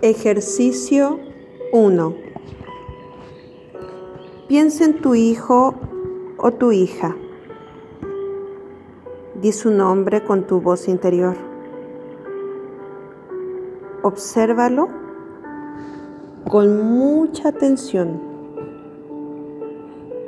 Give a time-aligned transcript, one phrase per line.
[0.00, 1.18] Ejercicio
[1.72, 2.14] 1.
[4.46, 5.74] Piensa en tu hijo
[6.36, 7.16] o tu hija.
[9.42, 11.34] Di su nombre con tu voz interior.
[14.04, 14.88] Obsérvalo
[16.48, 18.20] con mucha atención.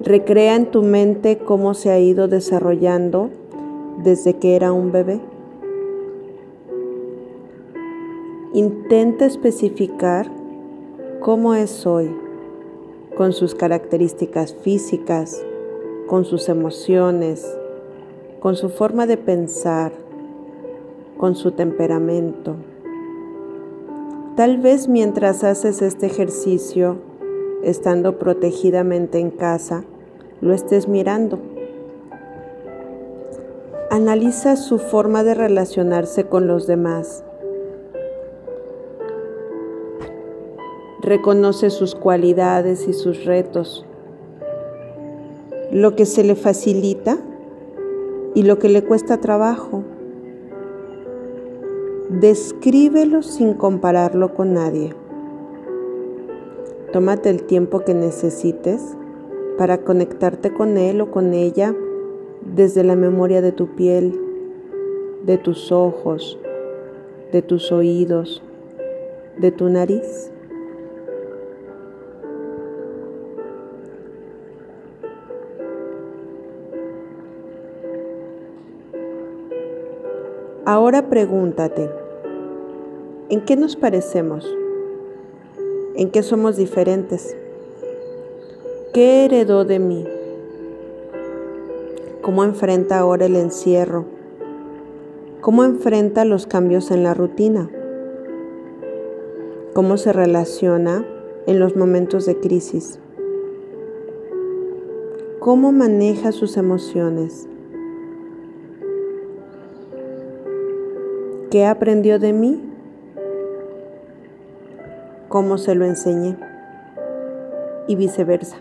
[0.00, 3.30] Recrea en tu mente cómo se ha ido desarrollando
[4.02, 5.20] desde que era un bebé.
[8.52, 10.28] Intenta especificar
[11.20, 12.12] cómo es hoy,
[13.16, 15.40] con sus características físicas,
[16.08, 17.46] con sus emociones,
[18.40, 19.92] con su forma de pensar,
[21.16, 22.56] con su temperamento.
[24.34, 26.96] Tal vez mientras haces este ejercicio,
[27.62, 29.84] estando protegidamente en casa,
[30.40, 31.38] lo estés mirando.
[33.92, 37.22] Analiza su forma de relacionarse con los demás
[41.10, 43.84] reconoce sus cualidades y sus retos,
[45.72, 47.18] lo que se le facilita
[48.36, 49.82] y lo que le cuesta trabajo.
[52.10, 54.94] Descríbelo sin compararlo con nadie.
[56.92, 58.80] Tómate el tiempo que necesites
[59.58, 61.74] para conectarte con él o con ella
[62.54, 64.16] desde la memoria de tu piel,
[65.26, 66.38] de tus ojos,
[67.32, 68.44] de tus oídos,
[69.38, 70.30] de tu nariz.
[80.72, 81.90] Ahora pregúntate,
[83.28, 84.46] ¿en qué nos parecemos?
[85.96, 87.36] ¿En qué somos diferentes?
[88.94, 90.06] ¿Qué heredó de mí?
[92.22, 94.04] ¿Cómo enfrenta ahora el encierro?
[95.40, 97.68] ¿Cómo enfrenta los cambios en la rutina?
[99.74, 101.04] ¿Cómo se relaciona
[101.48, 103.00] en los momentos de crisis?
[105.40, 107.49] ¿Cómo maneja sus emociones?
[111.50, 112.62] ¿Qué aprendió de mí?
[115.28, 116.36] ¿Cómo se lo enseñé?
[117.88, 118.56] Y viceversa.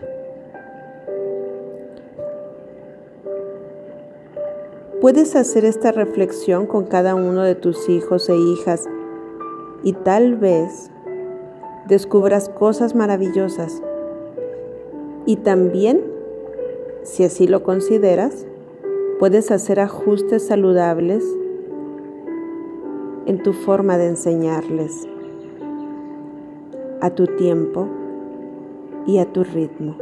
[5.00, 8.88] Puedes hacer esta reflexión con cada uno de tus hijos e hijas
[9.84, 10.90] y tal vez
[11.86, 13.80] descubras cosas maravillosas.
[15.26, 16.02] Y también,
[17.04, 18.46] si así lo consideras,
[19.20, 21.22] puedes hacer ajustes saludables
[23.30, 25.06] en tu forma de enseñarles,
[27.00, 27.86] a tu tiempo
[29.06, 29.94] y a tu ritmo.